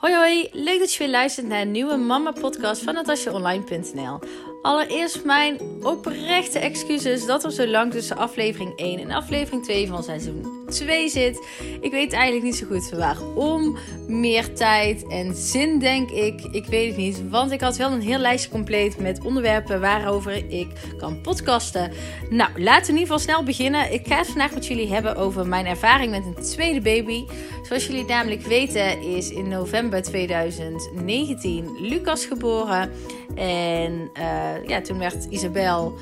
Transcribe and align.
Hoi 0.00 0.14
hoi, 0.14 0.48
leuk 0.52 0.78
dat 0.78 0.92
je 0.92 0.98
weer 0.98 1.08
luistert 1.08 1.46
naar 1.46 1.60
een 1.60 1.70
nieuwe 1.70 1.96
mama 1.96 2.30
podcast 2.30 2.82
van 2.82 2.94
natasjaonline.nl. 2.94 4.18
Allereerst 4.62 5.24
mijn 5.24 5.60
oprechte 5.82 6.58
excuses 6.58 7.26
dat 7.26 7.44
er 7.44 7.52
zo 7.52 7.66
lang 7.66 7.92
tussen 7.92 8.16
aflevering 8.16 8.76
1 8.76 8.98
en 9.00 9.10
aflevering 9.10 9.64
2 9.64 9.86
van 9.86 10.02
seizoen 10.02 10.59
2 10.70 11.08
zit. 11.08 11.46
Ik 11.80 11.90
weet 11.90 12.12
eigenlijk 12.12 12.44
niet 12.44 12.56
zo 12.56 12.66
goed 12.66 12.90
waarom. 12.90 13.76
Meer 14.06 14.54
tijd 14.54 15.06
en 15.08 15.34
zin, 15.34 15.78
denk 15.78 16.10
ik. 16.10 16.40
Ik 16.50 16.66
weet 16.66 16.88
het 16.88 16.96
niet, 16.96 17.28
want 17.30 17.52
ik 17.52 17.60
had 17.60 17.76
wel 17.76 17.92
een 17.92 18.00
heel 18.00 18.18
lijstje 18.18 18.50
compleet 18.50 18.98
met 18.98 19.24
onderwerpen 19.24 19.80
waarover 19.80 20.44
ik 20.48 20.68
kan 20.98 21.20
podcasten. 21.20 21.92
Nou, 22.30 22.50
laten 22.62 22.86
we 22.86 22.92
in 22.92 22.98
ieder 22.98 23.00
geval 23.00 23.18
snel 23.18 23.42
beginnen. 23.42 23.92
Ik 23.92 24.06
ga 24.06 24.16
het 24.16 24.26
vandaag 24.26 24.54
met 24.54 24.66
jullie 24.66 24.92
hebben 24.92 25.16
over 25.16 25.46
mijn 25.46 25.66
ervaring 25.66 26.10
met 26.10 26.24
een 26.24 26.44
tweede 26.44 26.80
baby. 26.80 27.24
Zoals 27.62 27.86
jullie 27.86 28.04
namelijk 28.04 28.42
weten 28.42 29.02
is 29.02 29.30
in 29.30 29.48
november 29.48 30.02
2019 30.02 31.76
Lucas 31.80 32.24
geboren. 32.26 32.90
En 33.34 34.10
uh, 34.18 34.66
ja, 34.66 34.80
toen 34.80 34.98
werd 34.98 35.26
Isabel 35.30 35.94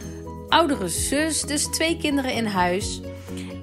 oudere 0.49 0.89
zus, 0.89 1.43
dus 1.43 1.65
twee 1.65 1.97
kinderen 1.97 2.33
in 2.33 2.47
huis. 2.47 3.01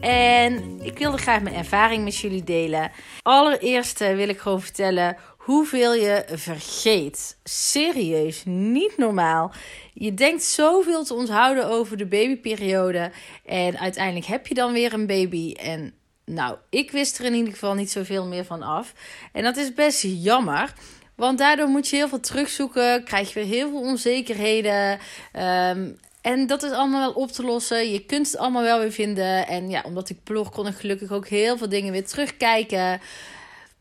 En 0.02 0.80
ik 0.82 0.98
wilde 0.98 1.18
graag 1.18 1.42
mijn 1.42 1.56
ervaring 1.56 2.04
met 2.04 2.16
jullie 2.16 2.44
delen. 2.44 2.92
Allereerst 3.22 4.02
uh, 4.02 4.16
wil 4.16 4.30
ik 4.30 4.40
gewoon 4.40 4.62
vertellen 4.62 5.18
hoeveel 5.38 5.94
je 5.94 6.24
vergeet. 6.32 7.38
Serieus, 7.44 8.42
niet 8.46 8.98
normaal. 8.98 9.52
Je 9.94 10.14
denkt 10.14 10.44
zoveel 10.44 11.04
te 11.04 11.14
onthouden 11.14 11.68
over 11.68 11.98
de 11.98 12.06
babyperiode. 12.06 13.12
En 13.46 13.80
uiteindelijk 13.80 14.26
heb 14.26 14.48
je 14.48 14.54
dan 14.54 14.74
weer 14.74 14.94
een 14.94 15.08
baby. 15.08 15.54
En 15.54 15.94
nou, 16.26 16.58
ik 16.70 16.92
wist 16.92 17.20
er 17.20 17.26
in 17.26 17.34
ieder 17.34 17.54
geval 17.54 17.74
niet 17.74 17.92
zoveel 17.92 18.26
meer 18.26 18.46
van 18.46 18.62
af. 18.62 18.94
En 19.32 19.44
dat 19.44 19.58
is 19.58 19.74
best 19.74 20.02
jammer. 20.08 20.74
Want 21.16 21.38
daardoor 21.38 21.68
moet 21.68 21.88
je 21.88 21.96
heel 21.96 22.08
veel 22.08 22.20
terugzoeken, 22.20 23.04
krijg 23.04 23.34
je 23.34 23.40
weer 23.40 23.50
heel 23.50 23.70
veel 23.70 23.82
onzekerheden. 23.82 25.00
Ehm, 25.32 25.90
en 26.26 26.48
dat 26.48 26.64
is 26.64 26.72
allemaal 26.72 27.00
wel 27.00 27.24
op 27.24 27.32
te 27.32 27.44
lossen. 27.44 27.92
Je 27.92 28.06
kunt 28.06 28.26
het 28.26 28.38
allemaal 28.38 28.64
wel 28.64 28.80
weer 28.80 28.92
vinden. 28.92 29.48
En 29.48 29.70
ja, 29.70 29.82
omdat 29.86 30.10
ik 30.10 30.24
blog 30.24 30.50
kon 30.50 30.68
ik 30.68 30.76
gelukkig 30.76 31.12
ook 31.12 31.28
heel 31.28 31.58
veel 31.58 31.70
dingen 31.70 31.92
weer 31.92 32.06
terugkijken. 32.06 33.02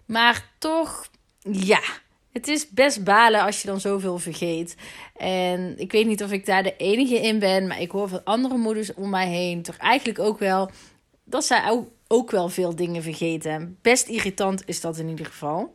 Maar 0.07 0.51
toch, 0.59 1.11
ja, 1.51 1.81
het 2.33 2.49
is 2.49 2.71
best 2.71 3.05
balen 3.05 3.41
als 3.41 3.63
je 3.63 3.69
dan 3.69 3.81
zoveel 3.81 4.19
vergeet. 4.19 4.77
En 5.17 5.75
ik 5.79 5.93
weet 5.93 6.07
niet 6.07 6.23
of 6.23 6.33
ik 6.33 6.47
daar 6.47 6.63
de 6.63 6.77
enige 6.77 7.21
in 7.21 7.39
ben. 7.39 7.67
Maar 7.67 7.81
ik 7.81 7.91
hoor 7.91 8.09
van 8.09 8.25
andere 8.25 8.57
moeders 8.57 8.95
om 8.95 9.11
mij 9.11 9.29
heen 9.29 9.63
toch 9.63 9.77
eigenlijk 9.77 10.19
ook 10.19 10.39
wel 10.39 10.71
dat 11.25 11.45
zij 11.45 11.71
ook, 11.71 11.89
ook 12.09 12.31
wel 12.31 12.49
veel 12.49 12.77
dingen 12.77 13.03
vergeten. 13.03 13.79
Best 13.83 14.09
irritant 14.09 14.63
is 14.67 14.81
dat 14.81 14.99
in 14.99 15.09
ieder 15.09 15.27
geval. 15.27 15.75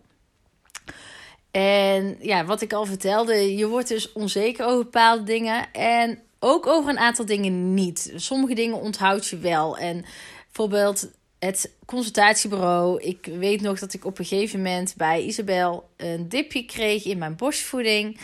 En 1.51 2.17
ja, 2.19 2.45
wat 2.45 2.61
ik 2.61 2.73
al 2.73 2.85
vertelde, 2.85 3.55
je 3.55 3.67
wordt 3.67 3.87
dus 3.87 4.11
onzeker 4.11 4.65
over 4.65 4.83
bepaalde 4.83 5.23
dingen. 5.23 5.73
En 5.73 6.19
ook 6.39 6.67
over 6.67 6.89
een 6.89 6.99
aantal 6.99 7.25
dingen 7.25 7.73
niet. 7.73 8.13
Sommige 8.15 8.53
dingen 8.53 8.79
onthoud 8.79 9.27
je 9.27 9.37
wel. 9.37 9.77
En 9.77 10.05
bijvoorbeeld 10.45 11.09
het 11.39 11.71
consultatiebureau. 11.85 13.01
Ik 13.01 13.25
weet 13.25 13.61
nog 13.61 13.79
dat 13.79 13.93
ik 13.93 14.05
op 14.05 14.19
een 14.19 14.25
gegeven 14.25 14.61
moment 14.61 14.93
bij 14.97 15.21
Isabel 15.21 15.89
een 15.97 16.29
dipje 16.29 16.65
kreeg 16.65 17.05
in 17.05 17.17
mijn 17.17 17.35
borstvoeding. 17.35 18.19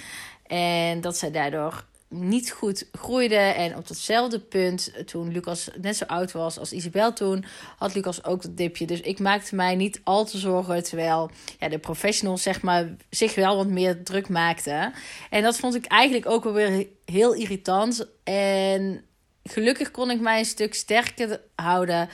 En 0.48 1.02
dat 1.02 1.18
zij 1.18 1.32
daardoor 1.32 1.86
niet 2.20 2.52
goed 2.52 2.88
groeide. 2.92 3.36
En 3.36 3.78
op 3.78 3.88
datzelfde 3.88 4.40
punt, 4.40 4.92
toen 5.06 5.32
Lucas 5.32 5.70
net 5.82 5.98
zo 5.98 6.06
oud 6.06 6.32
was 6.32 6.60
als 6.60 6.74
Isabel 6.74 7.14
toen, 7.14 7.46
had 7.78 7.96
Lucas 7.96 8.24
ook 8.24 8.42
dat 8.42 8.58
dipje. 8.58 8.86
Dus 8.86 9.02
ik 9.02 9.20
maakte 9.20 9.56
mij 9.56 9.76
niet 9.76 10.02
al 10.04 10.26
te 10.26 10.38
zorgen. 10.38 10.84
Terwijl 10.84 11.30
ja, 11.60 11.70
de 11.70 11.78
professionals 11.78 12.42
zeg 12.42 12.62
maar, 12.62 12.96
zich 13.10 13.36
wel 13.36 13.56
wat 13.56 13.68
meer 13.68 14.04
druk 14.04 14.30
maakten. 14.30 14.94
En 15.30 15.44
dat 15.44 15.58
vond 15.58 15.76
ik 15.76 15.86
eigenlijk 15.86 16.30
ook 16.30 16.44
wel 16.44 16.54
weer 16.54 16.88
heel 17.06 17.34
irritant. 17.34 18.08
En 18.24 19.06
gelukkig 19.44 19.92
kon 19.92 20.12
ik 20.12 20.20
mij 20.20 20.40
een 20.40 20.46
stuk 20.46 20.74
sterker 20.74 21.42
houden. 21.56 22.10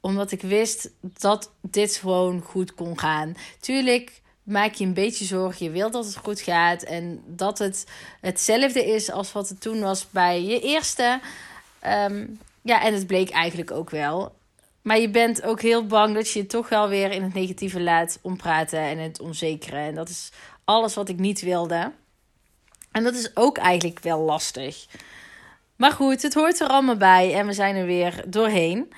Omdat 0.00 0.30
ik 0.30 0.42
wist 0.42 0.90
dat 1.00 1.52
dit 1.60 1.96
gewoon 1.96 2.40
goed 2.40 2.74
kon 2.74 2.98
gaan. 2.98 3.34
Tuurlijk 3.60 4.20
maak 4.48 4.74
je 4.74 4.84
een 4.84 4.94
beetje 4.94 5.24
zorgen. 5.24 5.66
Je 5.66 5.72
wilt 5.72 5.92
dat 5.92 6.04
het 6.04 6.16
goed 6.16 6.40
gaat. 6.40 6.82
En 6.82 7.22
dat 7.26 7.58
het 7.58 7.86
hetzelfde 8.20 8.86
is 8.86 9.10
als 9.10 9.32
wat 9.32 9.48
het 9.48 9.60
toen 9.60 9.80
was 9.80 10.10
bij 10.10 10.42
je 10.42 10.60
eerste. 10.60 11.20
Ehm, 11.80 12.26
ja, 12.62 12.82
en 12.82 12.94
het 12.94 13.06
bleek 13.06 13.30
eigenlijk 13.30 13.70
ook 13.70 13.90
wel. 13.90 14.36
Maar 14.82 14.98
je 14.98 15.10
bent 15.10 15.42
ook 15.42 15.60
heel 15.62 15.86
bang 15.86 16.14
dat 16.14 16.30
je 16.30 16.38
je 16.38 16.46
toch 16.46 16.68
wel 16.68 16.88
weer 16.88 17.10
in 17.10 17.22
het 17.22 17.34
negatieve 17.34 17.80
laat 17.80 18.18
ompraten 18.22 18.78
en 18.78 18.98
het 18.98 19.20
onzekere. 19.20 19.76
En 19.76 19.94
dat 19.94 20.08
is 20.08 20.30
alles 20.64 20.94
wat 20.94 21.08
ik 21.08 21.18
niet 21.18 21.40
wilde. 21.40 21.92
En 22.92 23.04
dat 23.04 23.14
is 23.14 23.36
ook 23.36 23.58
eigenlijk 23.58 24.00
wel 24.00 24.20
lastig. 24.20 24.86
Maar 25.76 25.92
goed, 25.92 26.22
het 26.22 26.34
hoort 26.34 26.60
er 26.60 26.68
allemaal 26.68 26.96
bij 26.96 27.34
en 27.34 27.46
we 27.46 27.52
zijn 27.52 27.76
er 27.76 27.86
weer 27.86 28.24
doorheen. 28.26 28.92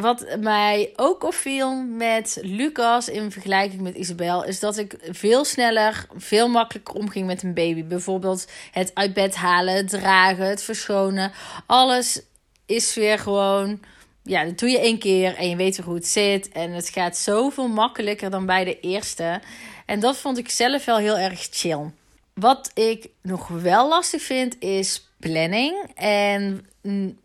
Wat 0.00 0.36
mij 0.40 0.92
ook 0.96 1.24
opviel 1.24 1.74
met 1.82 2.38
Lucas 2.42 3.08
in 3.08 3.32
vergelijking 3.32 3.80
met 3.80 3.94
Isabel, 3.94 4.44
is 4.44 4.60
dat 4.60 4.76
ik 4.76 4.96
veel 5.10 5.44
sneller, 5.44 6.06
veel 6.16 6.48
makkelijker 6.48 6.94
omging 6.94 7.26
met 7.26 7.42
een 7.42 7.54
baby. 7.54 7.84
Bijvoorbeeld 7.84 8.46
het 8.70 8.90
uit 8.94 9.12
bed 9.12 9.34
halen, 9.34 9.74
het 9.74 9.88
dragen, 9.88 10.44
het 10.44 10.62
verschonen. 10.62 11.32
Alles 11.66 12.22
is 12.66 12.94
weer 12.94 13.18
gewoon, 13.18 13.80
ja, 14.22 14.44
dat 14.44 14.58
doe 14.58 14.68
je 14.68 14.80
één 14.80 14.98
keer 14.98 15.34
en 15.34 15.48
je 15.48 15.56
weet 15.56 15.76
weer 15.76 15.86
hoe 15.86 15.94
het 15.94 16.06
zit. 16.06 16.48
En 16.48 16.72
het 16.72 16.88
gaat 16.88 17.16
zoveel 17.16 17.68
makkelijker 17.68 18.30
dan 18.30 18.46
bij 18.46 18.64
de 18.64 18.80
eerste. 18.80 19.40
En 19.86 20.00
dat 20.00 20.16
vond 20.16 20.38
ik 20.38 20.50
zelf 20.50 20.84
wel 20.84 20.96
heel 20.96 21.18
erg 21.18 21.48
chill. 21.50 21.90
Wat 22.34 22.70
ik 22.74 23.08
nog 23.22 23.48
wel 23.48 23.88
lastig 23.88 24.22
vind 24.22 24.56
is 24.58 25.08
planning. 25.18 25.90
En 25.94 26.66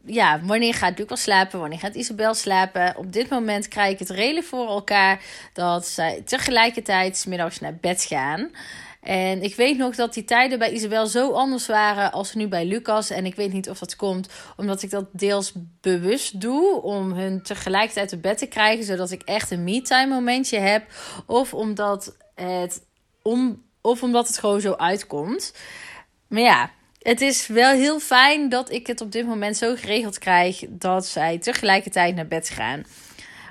ja, 0.05 0.39
wanneer 0.43 0.73
gaat 0.73 0.97
Lucas 0.97 1.21
slapen? 1.21 1.59
Wanneer 1.59 1.79
gaat 1.79 1.95
Isabel 1.95 2.33
slapen? 2.33 2.97
Op 2.97 3.13
dit 3.13 3.29
moment 3.29 3.67
krijg 3.67 3.91
ik 3.91 3.99
het 3.99 4.09
redelijk 4.09 4.45
voor 4.45 4.67
elkaar 4.67 5.23
dat 5.53 5.87
zij 5.87 6.21
tegelijkertijd 6.25 7.17
s 7.17 7.25
middags 7.25 7.59
naar 7.59 7.75
bed 7.75 8.03
gaan. 8.03 8.49
En 9.03 9.41
ik 9.41 9.55
weet 9.55 9.77
nog 9.77 9.95
dat 9.95 10.13
die 10.13 10.23
tijden 10.23 10.59
bij 10.59 10.71
Isabel 10.71 11.07
zo 11.07 11.31
anders 11.31 11.67
waren 11.67 12.11
als 12.11 12.33
nu 12.33 12.47
bij 12.47 12.65
Lucas. 12.65 13.09
En 13.09 13.25
ik 13.25 13.35
weet 13.35 13.53
niet 13.53 13.69
of 13.69 13.79
dat 13.79 13.95
komt 13.95 14.29
omdat 14.57 14.81
ik 14.81 14.89
dat 14.89 15.05
deels 15.11 15.53
bewust 15.81 16.41
doe 16.41 16.81
om 16.81 17.11
hun 17.11 17.41
tegelijkertijd 17.41 18.09
te 18.09 18.17
bed 18.17 18.37
te 18.37 18.45
krijgen, 18.45 18.85
zodat 18.85 19.11
ik 19.11 19.21
echt 19.21 19.51
een 19.51 19.63
me-time 19.63 20.13
momentje 20.13 20.59
heb. 20.59 20.85
Of 21.25 21.53
omdat 21.53 22.17
het, 22.35 22.85
om, 23.21 23.63
of 23.81 24.03
omdat 24.03 24.27
het 24.27 24.37
gewoon 24.37 24.61
zo 24.61 24.73
uitkomt. 24.73 25.53
Maar 26.27 26.41
ja, 26.41 26.71
het 27.03 27.21
is 27.21 27.47
wel 27.47 27.71
heel 27.71 27.99
fijn 27.99 28.49
dat 28.49 28.71
ik 28.71 28.87
het 28.87 29.01
op 29.01 29.11
dit 29.11 29.25
moment 29.25 29.57
zo 29.57 29.75
geregeld 29.75 30.19
krijg 30.19 30.63
dat 30.69 31.05
zij 31.05 31.37
tegelijkertijd 31.37 32.15
naar 32.15 32.27
bed 32.27 32.49
gaan. 32.49 32.83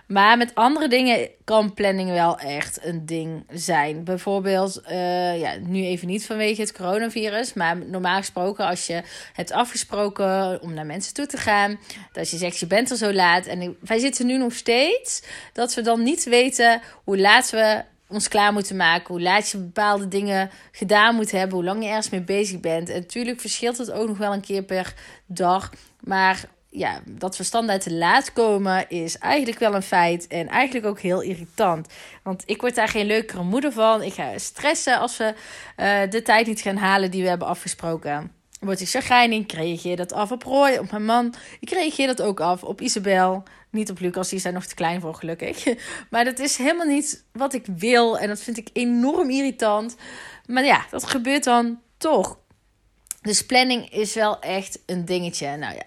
Maar 0.06 0.36
met 0.36 0.54
andere 0.54 0.88
dingen 0.88 1.28
kan 1.44 1.74
planning 1.74 2.10
wel 2.10 2.38
echt 2.38 2.84
een 2.84 3.06
ding 3.06 3.44
zijn. 3.50 4.04
Bijvoorbeeld, 4.04 4.82
uh, 4.90 5.40
ja, 5.40 5.56
nu 5.56 5.84
even 5.84 6.06
niet 6.06 6.26
vanwege 6.26 6.60
het 6.60 6.72
coronavirus. 6.72 7.52
Maar 7.52 7.76
normaal 7.76 8.16
gesproken, 8.16 8.66
als 8.66 8.86
je 8.86 9.02
hebt 9.32 9.52
afgesproken 9.52 10.62
om 10.62 10.74
naar 10.74 10.86
mensen 10.86 11.14
toe 11.14 11.26
te 11.26 11.36
gaan. 11.36 11.78
Dat 12.12 12.30
je 12.30 12.36
zegt, 12.36 12.58
je 12.58 12.66
bent 12.66 12.90
er 12.90 12.96
zo 12.96 13.12
laat. 13.12 13.46
En 13.46 13.76
wij 13.80 13.98
zitten 13.98 14.26
nu 14.26 14.38
nog 14.38 14.52
steeds 14.52 15.22
dat 15.52 15.74
we 15.74 15.80
dan 15.80 16.02
niet 16.02 16.24
weten 16.24 16.80
hoe 17.04 17.18
laat 17.18 17.50
we 17.50 17.82
ons 18.12 18.28
klaar 18.28 18.52
moeten 18.52 18.76
maken. 18.76 19.14
Hoe 19.14 19.22
laat 19.22 19.50
je 19.50 19.58
bepaalde 19.58 20.08
dingen 20.08 20.50
gedaan 20.72 21.14
moet 21.14 21.30
hebben. 21.30 21.54
Hoe 21.54 21.64
lang 21.64 21.82
je 21.82 21.88
ergens 21.88 22.10
mee 22.10 22.22
bezig 22.22 22.60
bent. 22.60 22.88
En 22.88 23.00
natuurlijk 23.00 23.40
verschilt 23.40 23.78
het 23.78 23.90
ook 23.90 24.08
nog 24.08 24.18
wel 24.18 24.32
een 24.32 24.40
keer 24.40 24.62
per 24.62 24.94
dag. 25.26 25.70
Maar 26.00 26.44
ja, 26.70 27.00
dat 27.10 27.36
we 27.36 27.44
standaard 27.44 27.82
te 27.82 27.92
laat 27.92 28.32
komen 28.32 28.88
is 28.88 29.18
eigenlijk 29.18 29.58
wel 29.58 29.74
een 29.74 29.82
feit. 29.82 30.26
En 30.26 30.48
eigenlijk 30.48 30.86
ook 30.86 31.00
heel 31.00 31.20
irritant. 31.20 31.86
Want 32.22 32.42
ik 32.46 32.60
word 32.60 32.74
daar 32.74 32.88
geen 32.88 33.06
leukere 33.06 33.42
moeder 33.42 33.72
van. 33.72 34.02
Ik 34.02 34.12
ga 34.12 34.38
stressen 34.38 34.98
als 34.98 35.16
we 35.16 35.34
uh, 35.76 36.10
de 36.10 36.22
tijd 36.22 36.46
niet 36.46 36.60
gaan 36.60 36.76
halen 36.76 37.10
die 37.10 37.22
we 37.22 37.28
hebben 37.28 37.48
afgesproken. 37.48 38.41
Word 38.62 38.80
ik 38.80 38.88
chagrijnig, 38.88 39.46
kreeg 39.46 39.82
je 39.82 39.96
dat 39.96 40.12
af 40.12 40.30
op 40.30 40.42
Roy, 40.42 40.76
op 40.76 40.90
mijn 40.90 41.04
man. 41.04 41.34
Ik 41.60 41.70
reageer 41.70 42.06
dat 42.06 42.22
ook 42.22 42.40
af 42.40 42.62
op 42.62 42.80
Isabel. 42.80 43.42
Niet 43.70 43.90
op 43.90 43.98
Lucas, 43.98 44.28
die 44.28 44.38
zijn 44.38 44.54
nog 44.54 44.66
te 44.66 44.74
klein 44.74 45.00
voor, 45.00 45.14
gelukkig. 45.14 45.66
Maar 46.10 46.24
dat 46.24 46.38
is 46.38 46.56
helemaal 46.56 46.86
niet 46.86 47.24
wat 47.32 47.54
ik 47.54 47.66
wil. 47.66 48.18
En 48.18 48.28
dat 48.28 48.40
vind 48.40 48.56
ik 48.56 48.68
enorm 48.72 49.30
irritant. 49.30 49.96
Maar 50.46 50.64
ja, 50.64 50.86
dat 50.90 51.04
gebeurt 51.04 51.44
dan 51.44 51.80
toch. 51.96 52.38
Dus 53.20 53.46
planning 53.46 53.90
is 53.90 54.14
wel 54.14 54.40
echt 54.40 54.78
een 54.86 55.04
dingetje. 55.04 55.56
Nou 55.56 55.74
ja, 55.74 55.82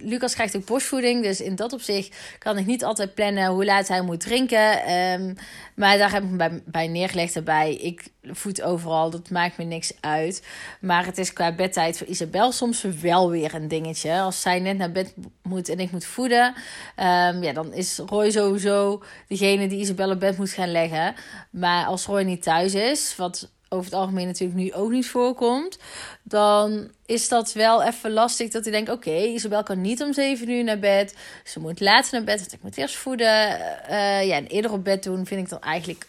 Lucas 0.00 0.34
krijgt 0.34 0.56
ook 0.56 0.66
borstvoeding. 0.66 1.22
Dus 1.22 1.40
in 1.40 1.56
dat 1.56 1.72
opzicht 1.72 2.16
kan 2.38 2.58
ik 2.58 2.66
niet 2.66 2.84
altijd 2.84 3.14
plannen 3.14 3.46
hoe 3.46 3.64
laat 3.64 3.88
hij 3.88 4.02
moet 4.02 4.20
drinken. 4.20 4.82
Ehm, 4.82 5.34
maar 5.74 5.98
daar 5.98 6.12
heb 6.12 6.22
ik 6.22 6.30
me 6.30 6.62
bij, 6.64 6.88
neergelegd 6.88 7.36
erbij. 7.36 7.74
Ik 7.74 8.08
voed 8.22 8.62
overal, 8.62 9.10
dat 9.10 9.30
maakt 9.30 9.56
me 9.56 9.64
niks 9.64 9.92
uit. 10.00 10.46
Maar 10.80 11.06
het 11.06 11.18
is 11.18 11.32
qua 11.32 11.54
bedtijd 11.54 11.98
voor 11.98 12.06
Isabel 12.06 12.52
soms 12.52 12.82
wel 12.82 13.30
weer 13.30 13.54
een 13.54 13.68
dingetje. 13.68 14.20
Als 14.20 14.40
zij 14.40 14.60
net 14.60 14.76
naar 14.76 14.92
bed 14.92 15.14
moet 15.42 15.68
en 15.68 15.80
ik 15.80 15.90
moet 15.90 16.04
voeden, 16.04 16.54
um, 16.96 17.42
ja, 17.42 17.52
dan 17.52 17.72
is 17.72 17.98
Roy 17.98 18.30
sowieso 18.30 19.02
degene 19.28 19.68
die 19.68 19.80
Isabel 19.80 20.10
op 20.10 20.20
bed 20.20 20.38
moet 20.38 20.50
gaan 20.50 20.72
leggen. 20.72 21.14
Maar 21.50 21.86
als 21.86 22.06
Roy 22.06 22.22
niet 22.22 22.42
thuis 22.42 22.74
is, 22.74 23.16
wat 23.16 23.50
over 23.68 23.84
het 23.84 24.00
algemeen 24.00 24.26
natuurlijk 24.26 24.58
nu 24.58 24.72
ook 24.72 24.90
niet 24.90 25.08
voorkomt, 25.08 25.78
dan 26.22 26.90
is 27.06 27.28
dat 27.28 27.52
wel 27.52 27.82
even 27.82 28.12
lastig 28.12 28.50
dat 28.50 28.66
ik 28.66 28.72
denk, 28.72 28.88
oké, 28.88 29.16
Isabel 29.16 29.62
kan 29.62 29.80
niet 29.80 30.02
om 30.02 30.12
7 30.12 30.50
uur 30.50 30.64
naar 30.64 30.78
bed. 30.78 31.16
Ze 31.44 31.60
moet 31.60 31.80
later 31.80 32.12
naar 32.12 32.24
bed, 32.24 32.38
want 32.38 32.52
ik 32.52 32.62
moet 32.62 32.76
eerst 32.76 32.96
voeden. 32.96 33.58
Uh, 33.90 34.26
ja, 34.26 34.36
en 34.36 34.46
eerder 34.46 34.72
op 34.72 34.84
bed 34.84 35.02
doen 35.02 35.26
vind 35.26 35.40
ik 35.40 35.48
dan 35.48 35.60
eigenlijk 35.60 36.06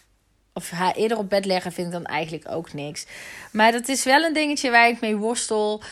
of 0.52 0.70
haar 0.70 0.94
eerder 0.94 1.18
op 1.18 1.28
bed 1.28 1.44
leggen 1.44 1.72
vind 1.72 1.86
ik 1.86 1.92
dan 1.92 2.04
eigenlijk 2.04 2.48
ook 2.48 2.72
niks. 2.72 3.06
Maar 3.52 3.72
dat 3.72 3.88
is 3.88 4.04
wel 4.04 4.22
een 4.22 4.32
dingetje 4.32 4.70
waar 4.70 4.88
ik 4.88 5.00
mee 5.00 5.16
worstel. 5.16 5.82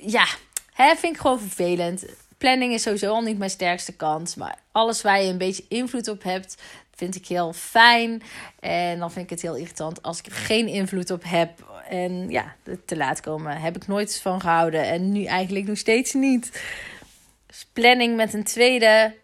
Ja, 0.00 0.26
hè, 0.72 0.94
vind 0.96 1.14
ik 1.14 1.20
gewoon 1.20 1.40
vervelend. 1.40 2.04
Planning 2.38 2.72
is 2.72 2.82
sowieso 2.82 3.12
al 3.12 3.20
niet 3.20 3.38
mijn 3.38 3.50
sterkste 3.50 3.92
kant. 3.92 4.36
Maar 4.36 4.58
alles 4.72 5.02
waar 5.02 5.22
je 5.22 5.30
een 5.30 5.38
beetje 5.38 5.64
invloed 5.68 6.08
op 6.08 6.22
hebt, 6.22 6.56
vind 6.96 7.14
ik 7.14 7.26
heel 7.26 7.52
fijn. 7.52 8.22
En 8.60 8.98
dan 8.98 9.12
vind 9.12 9.24
ik 9.24 9.30
het 9.30 9.42
heel 9.42 9.56
irritant 9.56 10.02
als 10.02 10.18
ik 10.18 10.26
er 10.26 10.32
geen 10.32 10.66
invloed 10.66 11.10
op 11.10 11.22
heb. 11.26 11.82
En 11.88 12.30
ja, 12.30 12.54
te 12.84 12.96
laat 12.96 13.20
komen 13.20 13.60
heb 13.60 13.76
ik 13.76 13.86
nooit 13.86 14.20
van 14.20 14.40
gehouden. 14.40 14.84
En 14.84 15.12
nu 15.12 15.24
eigenlijk 15.24 15.66
nog 15.66 15.78
steeds 15.78 16.12
niet. 16.12 16.62
Dus 17.46 17.66
planning 17.72 18.16
met 18.16 18.34
een 18.34 18.44
tweede. 18.44 19.14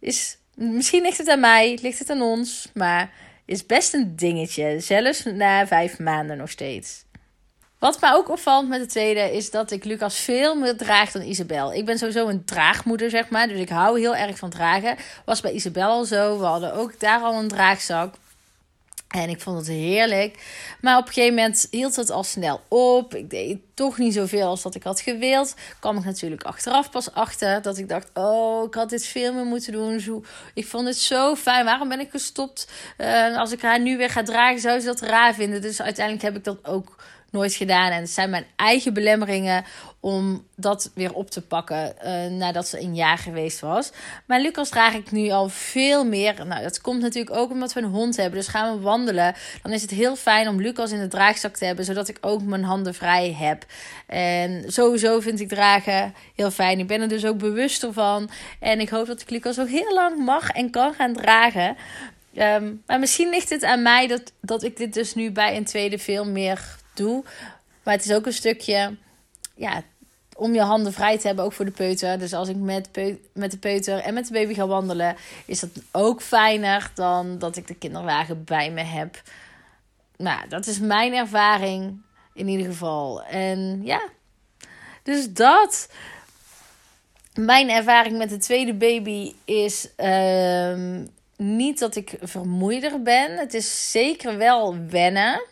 Is, 0.00 0.38
misschien 0.54 1.02
ligt 1.02 1.18
het 1.18 1.28
aan 1.28 1.40
mij, 1.40 1.78
ligt 1.82 1.98
het 1.98 2.10
aan 2.10 2.22
ons. 2.22 2.70
Maar 2.74 3.10
is 3.44 3.66
best 3.66 3.94
een 3.94 4.16
dingetje. 4.16 4.80
Zelfs 4.80 5.24
na 5.24 5.66
vijf 5.66 5.98
maanden 5.98 6.36
nog 6.36 6.50
steeds. 6.50 7.04
Wat 7.78 8.00
mij 8.00 8.12
ook 8.12 8.30
opvalt 8.30 8.68
met 8.68 8.80
de 8.80 8.86
tweede 8.86 9.36
is 9.36 9.50
dat 9.50 9.70
ik 9.70 9.84
Lucas 9.84 10.16
veel 10.16 10.54
meer 10.54 10.76
draag 10.76 11.12
dan 11.12 11.22
Isabel. 11.22 11.72
Ik 11.72 11.84
ben 11.84 11.98
sowieso 11.98 12.28
een 12.28 12.44
draagmoeder, 12.44 13.10
zeg 13.10 13.28
maar. 13.28 13.48
Dus 13.48 13.60
ik 13.60 13.68
hou 13.68 14.00
heel 14.00 14.16
erg 14.16 14.38
van 14.38 14.50
dragen. 14.50 14.96
Was 15.24 15.40
bij 15.40 15.52
Isabel 15.52 15.88
al 15.88 16.04
zo. 16.04 16.38
We 16.38 16.44
hadden 16.44 16.74
ook 16.74 17.00
daar 17.00 17.20
al 17.20 17.34
een 17.34 17.48
draagzak. 17.48 18.14
En 19.08 19.28
ik 19.28 19.40
vond 19.40 19.58
het 19.58 19.66
heerlijk. 19.66 20.38
Maar 20.80 20.98
op 20.98 21.06
een 21.06 21.12
gegeven 21.12 21.34
moment 21.34 21.66
hield 21.70 21.96
het 21.96 22.10
al 22.10 22.24
snel 22.24 22.60
op. 22.68 23.14
Ik 23.14 23.30
deed 23.30 23.58
toch 23.74 23.98
niet 23.98 24.14
zoveel 24.14 24.46
als 24.46 24.62
dat 24.62 24.74
ik 24.74 24.82
had 24.82 25.00
gewild. 25.00 25.54
Kwam 25.80 25.96
ik 25.98 26.04
natuurlijk 26.04 26.42
achteraf 26.42 26.90
pas 26.90 27.12
achter. 27.12 27.62
Dat 27.62 27.78
ik 27.78 27.88
dacht, 27.88 28.10
oh, 28.14 28.64
ik 28.64 28.74
had 28.74 28.90
dit 28.90 29.06
veel 29.06 29.32
meer 29.32 29.44
moeten 29.44 29.72
doen. 29.72 30.00
Zo, 30.00 30.24
ik 30.54 30.66
vond 30.66 30.86
het 30.86 30.96
zo 30.98 31.34
fijn. 31.34 31.64
Waarom 31.64 31.88
ben 31.88 32.00
ik 32.00 32.10
gestopt? 32.10 32.68
Uh, 32.98 33.38
als 33.38 33.52
ik 33.52 33.62
haar 33.62 33.80
nu 33.80 33.96
weer 33.96 34.10
ga 34.10 34.22
dragen, 34.22 34.60
zou 34.60 34.80
ze 34.80 34.86
dat 34.86 35.00
raar 35.00 35.34
vinden. 35.34 35.62
Dus 35.62 35.82
uiteindelijk 35.82 36.24
heb 36.24 36.36
ik 36.36 36.44
dat 36.44 36.66
ook 36.66 36.96
nooit 37.30 37.54
gedaan. 37.54 37.90
En 37.90 38.00
het 38.00 38.10
zijn 38.10 38.30
mijn 38.30 38.46
eigen 38.56 38.94
belemmeringen 38.94 39.64
om 40.00 40.46
dat 40.56 40.90
weer 40.94 41.12
op 41.12 41.30
te 41.30 41.42
pakken 41.42 41.94
uh, 42.04 42.26
nadat 42.26 42.68
ze 42.68 42.80
een 42.80 42.94
jaar 42.94 43.18
geweest 43.18 43.60
was. 43.60 43.90
Maar 44.26 44.40
Lucas 44.40 44.68
draag 44.68 44.94
ik 44.94 45.10
nu 45.10 45.30
al 45.30 45.48
veel 45.48 46.04
meer. 46.04 46.46
Nou, 46.46 46.62
dat 46.62 46.80
komt 46.80 47.00
natuurlijk 47.00 47.36
ook 47.36 47.50
omdat 47.50 47.72
we 47.72 47.80
een 47.80 47.90
hond 47.90 48.16
hebben. 48.16 48.38
Dus 48.38 48.48
gaan 48.48 48.76
we 48.76 48.82
wandelen. 48.82 49.34
Dan 49.62 49.72
is 49.72 49.82
het 49.82 49.90
heel 49.90 50.16
fijn 50.16 50.48
om 50.48 50.60
Lucas 50.60 50.92
in 50.92 51.00
de 51.00 51.08
draagzak 51.08 51.56
te 51.56 51.64
hebben, 51.64 51.84
zodat 51.84 52.08
ik 52.08 52.18
ook 52.20 52.42
mijn 52.42 52.64
handen 52.64 52.94
vrij 52.94 53.32
heb. 53.32 53.64
En 54.06 54.64
sowieso 54.66 55.20
vind 55.20 55.40
ik 55.40 55.48
dragen 55.48 56.14
heel 56.34 56.50
fijn. 56.50 56.78
Ik 56.78 56.86
ben 56.86 57.00
er 57.00 57.08
dus 57.08 57.24
ook 57.24 57.38
bewuster 57.38 57.92
van. 57.92 58.30
En 58.60 58.80
ik 58.80 58.88
hoop 58.88 59.06
dat 59.06 59.20
ik 59.20 59.30
Lucas 59.30 59.60
ook 59.60 59.68
heel 59.68 59.94
lang 59.94 60.24
mag 60.24 60.50
en 60.50 60.70
kan 60.70 60.94
gaan 60.94 61.12
dragen. 61.12 61.76
Ehm, 62.36 62.74
maar 62.86 62.98
misschien 62.98 63.30
ligt 63.30 63.50
het 63.50 63.64
aan 63.64 63.82
mij 63.82 64.06
dat, 64.06 64.32
dat 64.40 64.62
ik 64.62 64.76
dit 64.76 64.94
dus 64.94 65.14
nu 65.14 65.30
bij 65.30 65.56
een 65.56 65.64
tweede 65.64 65.98
veel 65.98 66.24
meer 66.26 66.76
doe. 66.94 67.24
Maar 67.82 67.94
het 67.94 68.04
is 68.04 68.12
ook 68.12 68.26
een 68.26 68.32
stukje, 68.32 68.96
ja, 69.54 69.82
om 70.34 70.54
je 70.54 70.60
handen 70.60 70.92
vrij 70.92 71.18
te 71.18 71.26
hebben, 71.26 71.44
ook 71.44 71.52
voor 71.52 71.64
de 71.64 71.70
peuter. 71.70 72.18
Dus 72.18 72.32
als 72.32 72.48
ik 72.48 72.56
met, 72.56 72.88
met 73.32 73.50
de 73.50 73.58
peuter 73.58 73.98
en 73.98 74.14
met 74.14 74.26
de 74.26 74.32
baby 74.32 74.54
ga 74.54 74.66
wandelen, 74.66 75.16
is 75.46 75.60
dat 75.60 75.70
ook 75.92 76.22
fijner 76.22 76.90
dan 76.94 77.38
dat 77.38 77.56
ik 77.56 77.66
de 77.66 77.74
kinderwagen 77.74 78.44
bij 78.44 78.70
me 78.70 78.82
heb. 78.82 79.22
Nou, 80.16 80.48
dat 80.48 80.66
is 80.66 80.78
mijn 80.78 81.14
ervaring 81.14 82.00
in 82.34 82.48
ieder 82.48 82.66
geval. 82.66 83.22
En 83.24 83.80
ja, 83.84 84.00
dus 85.02 85.32
dat. 85.32 85.88
Mijn 87.34 87.70
ervaring 87.70 88.18
met 88.18 88.28
de 88.28 88.38
tweede 88.38 88.74
baby 88.74 89.34
is 89.44 89.88
ehm, 89.96 91.04
niet 91.36 91.78
dat 91.78 91.96
ik 91.96 92.16
vermoeider 92.20 93.02
ben. 93.02 93.38
Het 93.38 93.54
is 93.54 93.90
zeker 93.90 94.36
wel 94.36 94.76
wennen. 94.88 95.42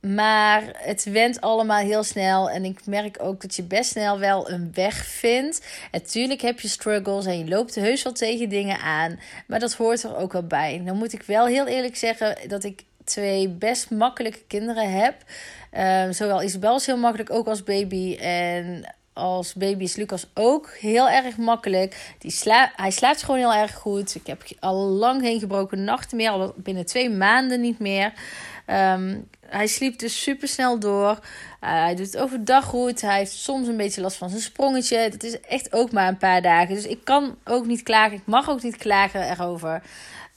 Maar 0.00 0.62
het 0.76 1.04
went 1.04 1.40
allemaal 1.40 1.78
heel 1.78 2.02
snel. 2.02 2.50
En 2.50 2.64
ik 2.64 2.86
merk 2.86 3.22
ook 3.22 3.40
dat 3.40 3.56
je 3.56 3.62
best 3.62 3.90
snel 3.90 4.18
wel 4.18 4.50
een 4.50 4.70
weg 4.74 5.06
vindt. 5.06 5.66
Natuurlijk 5.92 6.40
heb 6.40 6.60
je 6.60 6.68
struggles 6.68 7.26
en 7.26 7.38
je 7.38 7.48
loopt 7.48 7.74
heus 7.74 8.02
wel 8.02 8.12
tegen 8.12 8.48
dingen 8.48 8.78
aan. 8.78 9.20
Maar 9.46 9.60
dat 9.60 9.74
hoort 9.74 10.02
er 10.02 10.16
ook 10.16 10.32
wel 10.32 10.46
bij. 10.46 10.82
Dan 10.84 10.96
moet 10.96 11.12
ik 11.12 11.22
wel 11.22 11.46
heel 11.46 11.66
eerlijk 11.66 11.96
zeggen 11.96 12.36
dat 12.48 12.64
ik 12.64 12.82
twee 13.04 13.48
best 13.48 13.90
makkelijke 13.90 14.42
kinderen 14.46 14.90
heb. 14.90 15.14
Um, 15.78 16.12
zowel 16.12 16.42
Isabel 16.42 16.76
is 16.76 16.86
heel 16.86 16.96
makkelijk, 16.96 17.30
ook 17.30 17.46
als 17.46 17.64
baby. 17.64 18.16
En 18.20 18.94
als 19.14 19.54
baby 19.54 19.84
is 19.84 19.96
Lucas 19.96 20.26
ook 20.34 20.70
heel 20.78 21.08
erg 21.08 21.36
makkelijk. 21.36 22.14
Die 22.18 22.30
sla 22.30 22.72
hij 22.76 22.90
slaapt 22.90 23.22
gewoon 23.22 23.40
heel 23.40 23.54
erg 23.54 23.74
goed. 23.74 24.14
Ik 24.14 24.26
heb 24.26 24.42
al 24.60 24.76
lang 24.76 25.20
geen 25.20 25.38
gebroken 25.38 25.84
nachten 25.84 26.16
meer. 26.16 26.30
Al 26.30 26.54
binnen 26.56 26.86
twee 26.86 27.10
maanden 27.10 27.60
niet 27.60 27.78
meer. 27.78 28.12
Ehm, 28.66 29.18
hij 29.46 29.66
sliep 29.66 29.98
dus 29.98 30.22
super 30.22 30.48
snel 30.48 30.78
door. 30.78 31.10
Uh, 31.10 31.18
hij 31.60 31.94
doet 31.94 32.06
het 32.06 32.16
overdag 32.16 32.64
goed. 32.64 33.00
Hij 33.00 33.18
heeft 33.18 33.32
soms 33.32 33.68
een 33.68 33.76
beetje 33.76 34.00
last 34.00 34.16
van 34.16 34.28
zijn 34.28 34.40
sprongetje. 34.40 35.08
Dat 35.10 35.22
is 35.22 35.40
echt 35.40 35.72
ook 35.72 35.92
maar 35.92 36.08
een 36.08 36.16
paar 36.16 36.42
dagen. 36.42 36.74
Dus 36.74 36.86
ik 36.86 37.04
kan 37.04 37.36
ook 37.44 37.66
niet 37.66 37.82
klagen. 37.82 38.16
Ik 38.16 38.26
mag 38.26 38.50
ook 38.50 38.62
niet 38.62 38.76
klagen 38.76 39.30
erover. 39.30 39.82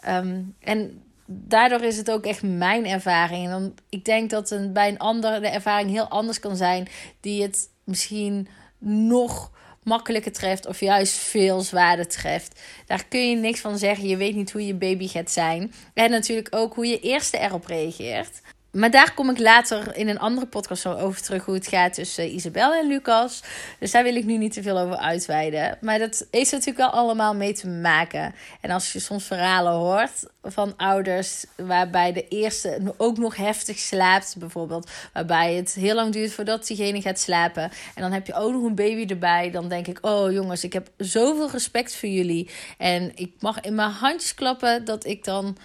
Um, 0.08 0.56
en 0.60 1.04
daardoor 1.26 1.82
is 1.82 1.98
het 1.98 2.12
ook 2.12 2.26
echt 2.26 2.42
mijn 2.44 2.86
ervaring. 2.86 3.46
En 3.46 3.52
dan, 3.52 3.74
ik 3.90 4.06
denk 4.06 4.30
dat 4.30 4.52
een, 4.52 4.74
bij 4.74 4.90
een 4.90 5.00
ander 5.00 5.42
de 5.42 5.48
ervaring 5.48 5.90
heel 5.90 6.08
anders 6.08 6.40
kan 6.40 6.56
zijn. 6.56 6.88
Die 7.20 7.42
het 7.42 7.70
misschien 7.84 8.48
nog 8.80 9.52
makkelijker 9.84 10.32
treft 10.32 10.66
of 10.66 10.80
juist 10.80 11.14
veel 11.14 11.62
zwaarder 11.62 12.08
treft. 12.08 12.62
Daar 12.86 13.06
kun 13.06 13.30
je 13.30 13.36
niks 13.36 13.60
van 13.60 13.78
zeggen. 13.78 14.08
Je 14.08 14.18
weet 14.18 14.36
niet 14.36 14.52
hoe 14.52 14.66
je 14.66 14.76
baby 14.76 15.08
gaat 15.08 15.32
zijn. 15.32 15.74
En 15.94 16.12
natuurlijk 16.12 16.56
ook 16.56 16.74
hoe 16.74 16.88
je 16.88 17.00
eerste 17.00 17.38
erop 17.38 17.66
reageert. 17.66 18.42
Maar 18.78 18.92
daar 18.92 19.14
kom 19.14 19.30
ik 19.30 19.40
later 19.40 19.96
in 19.96 20.08
een 20.08 20.20
andere 20.20 20.48
podcast 20.48 20.82
zo 20.82 20.94
over 20.94 21.22
terug 21.22 21.46
hoe 21.46 21.56
het 21.56 21.68
gaat 21.68 21.94
tussen 21.94 22.34
Isabel 22.34 22.74
en 22.74 22.88
Lucas. 22.88 23.44
Dus 23.80 23.92
daar 23.92 24.04
wil 24.04 24.16
ik 24.16 24.26
nu 24.26 24.38
niet 24.38 24.54
te 24.54 24.62
veel 24.62 24.80
over 24.80 24.96
uitweiden. 24.96 25.78
Maar 25.82 26.00
dat 26.00 26.28
heeft 26.32 26.52
natuurlijk 26.52 26.78
wel 26.78 26.90
allemaal 26.90 27.36
mee 27.36 27.54
te 27.54 27.68
maken. 27.68 28.36
En 28.62 28.70
als 28.70 28.94
je 28.94 29.00
soms 29.00 29.24
verhalen 29.24 29.72
hoort 29.72 30.26
van 30.44 30.74
ouders 30.76 31.46
waarbij 31.56 32.14
de 32.14 32.28
eerste 32.28 32.94
ook 32.98 33.18
nog 33.18 33.36
heftig 33.36 33.78
slaapt, 33.78 34.36
bijvoorbeeld, 34.38 34.90
waarbij 35.14 35.54
het 35.54 35.74
heel 35.74 35.96
lang 35.96 36.14
duurt 36.14 36.32
voordat 36.32 36.68
diegene 36.68 37.02
gaat 37.02 37.20
slapen. 37.20 37.64
En 37.96 38.02
dan 38.02 38.12
heb 38.12 38.28
je 38.28 38.34
ook 38.34 38.52
nog 38.52 38.64
een 38.64 38.76
baby 38.76 39.06
erbij. 39.12 39.52
Dan 39.52 39.70
denk 39.70 39.88
ik, 39.88 39.98
oh 40.02 40.32
jongens, 40.32 40.64
ik 40.64 40.74
heb 40.74 40.90
zoveel 40.98 41.50
respect 41.50 41.96
voor 41.96 42.10
jullie. 42.10 42.50
En 42.78 43.12
ik 43.16 43.32
mag 43.40 43.60
in 43.62 43.76
mijn 43.76 43.92
handjes 43.92 44.34
klappen 44.34 44.86
dat 44.86 45.06
ik 45.06 45.24
dan 45.24 45.58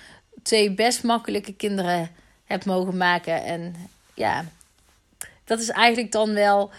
twee 0.43 0.75
best 0.75 1.03
makkelijke 1.03 1.55
kinderen 1.55 2.21
heb 2.53 2.65
mogen 2.65 2.97
maken. 2.97 3.45
En 3.45 3.75
ja, 4.15 4.45
dat 5.45 5.61
is 5.61 5.69
eigenlijk 5.69 6.13
dan 6.13 6.35
wel 6.35 6.71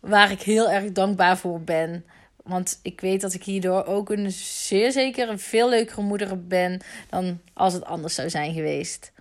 waar 0.00 0.30
ik 0.30 0.42
heel 0.42 0.70
erg 0.70 0.92
dankbaar 0.92 1.38
voor 1.38 1.60
ben. 1.60 2.04
Want 2.42 2.78
ik 2.82 3.00
weet 3.00 3.20
dat 3.20 3.34
ik 3.34 3.44
hierdoor 3.44 3.84
ook 3.84 4.10
een 4.10 4.30
zeer 4.32 4.92
zeker 4.92 5.28
een 5.28 5.38
veel 5.38 5.68
leukere 5.68 6.02
moeder 6.02 6.46
ben 6.46 6.80
dan 7.10 7.40
als 7.52 7.72
het 7.72 7.84
anders 7.84 8.14
zou 8.14 8.30
zijn 8.30 8.54
geweest. 8.54 9.12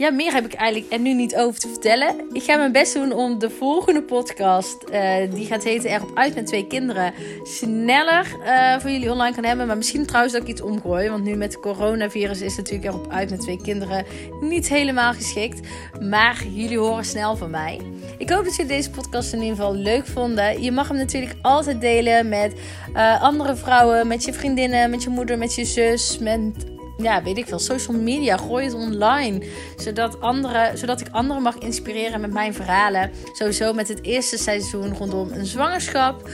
Ja, 0.00 0.10
meer 0.10 0.32
heb 0.32 0.44
ik 0.44 0.52
eigenlijk 0.52 0.92
er 0.92 0.98
nu 0.98 1.14
niet 1.14 1.36
over 1.36 1.60
te 1.60 1.68
vertellen. 1.68 2.14
Ik 2.32 2.42
ga 2.42 2.56
mijn 2.56 2.72
best 2.72 2.94
doen 2.94 3.12
om 3.12 3.38
de 3.38 3.50
volgende 3.50 4.02
podcast, 4.02 4.76
uh, 4.92 5.14
die 5.30 5.46
gaat 5.46 5.64
heten 5.64 5.90
Erop 5.90 6.10
uit 6.14 6.34
met 6.34 6.46
twee 6.46 6.66
kinderen, 6.66 7.12
sneller 7.42 8.26
uh, 8.44 8.78
voor 8.78 8.90
jullie 8.90 9.10
online 9.10 9.34
kan 9.34 9.44
hebben. 9.44 9.66
Maar 9.66 9.76
misschien 9.76 10.06
trouwens 10.06 10.32
dat 10.32 10.42
ik 10.42 10.48
iets 10.48 10.60
omgooi. 10.60 11.08
Want 11.08 11.24
nu 11.24 11.34
met 11.34 11.52
het 11.52 11.62
coronavirus 11.62 12.40
is 12.40 12.56
natuurlijk 12.56 12.84
Erop 12.84 13.12
uit 13.12 13.30
met 13.30 13.40
twee 13.40 13.60
kinderen 13.62 14.04
niet 14.40 14.68
helemaal 14.68 15.12
geschikt. 15.12 15.68
Maar 16.00 16.44
jullie 16.50 16.78
horen 16.78 17.04
snel 17.04 17.36
van 17.36 17.50
mij. 17.50 17.80
Ik 18.18 18.30
hoop 18.30 18.44
dat 18.44 18.56
jullie 18.56 18.72
deze 18.72 18.90
podcast 18.90 19.32
in 19.32 19.40
ieder 19.40 19.56
geval 19.56 19.74
leuk 19.74 20.06
vonden. 20.06 20.62
Je 20.62 20.72
mag 20.72 20.88
hem 20.88 20.96
natuurlijk 20.96 21.34
altijd 21.42 21.80
delen 21.80 22.28
met 22.28 22.54
uh, 22.94 23.22
andere 23.22 23.56
vrouwen, 23.56 24.06
met 24.06 24.24
je 24.24 24.32
vriendinnen, 24.32 24.90
met 24.90 25.02
je 25.02 25.10
moeder, 25.10 25.38
met 25.38 25.54
je 25.54 25.64
zus, 25.64 26.18
met 26.18 26.78
ja, 27.02 27.22
weet 27.22 27.38
ik 27.38 27.46
veel, 27.46 27.58
social 27.58 27.96
media. 27.96 28.36
Gooi 28.36 28.64
het 28.64 28.74
online. 28.74 29.46
Zodat, 29.76 30.20
andere, 30.20 30.70
zodat 30.74 31.00
ik 31.00 31.08
anderen 31.10 31.42
mag 31.42 31.58
inspireren 31.58 32.20
met 32.20 32.32
mijn 32.32 32.54
verhalen. 32.54 33.10
Sowieso 33.32 33.72
met 33.72 33.88
het 33.88 34.02
eerste 34.04 34.38
seizoen 34.38 34.94
rondom 34.96 35.32
een 35.32 35.46
zwangerschap. 35.46 36.28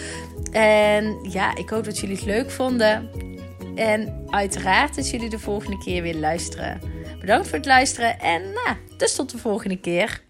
En 0.53 1.19
ja, 1.31 1.57
ik 1.57 1.69
hoop 1.69 1.85
dat 1.85 1.99
jullie 1.99 2.17
het 2.17 2.25
leuk 2.25 2.51
vonden. 2.51 3.11
En 3.75 4.25
uiteraard 4.31 4.95
dat 4.95 5.11
jullie 5.11 5.31
de 5.31 5.39
volgende 5.39 5.79
keer 5.79 6.03
weer 6.03 6.17
luisteren. 6.17 6.81
Bedankt 7.21 7.49
voor 7.49 7.57
het 7.57 7.67
luisteren 7.67 8.21
en 8.21 8.43
nou, 8.43 8.77
dus 8.97 9.15
tot 9.15 9.31
de 9.31 9.39
volgende 9.39 9.77
keer. 9.77 10.25